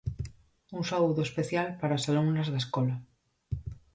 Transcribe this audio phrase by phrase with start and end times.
[0.77, 2.95] Un saúdo especial para as alumnas da escola.